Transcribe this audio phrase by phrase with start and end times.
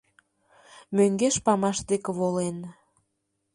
[0.95, 2.57] Мӧҥгеш памаш деке волен